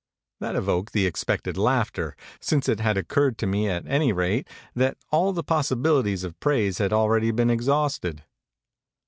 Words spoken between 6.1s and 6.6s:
of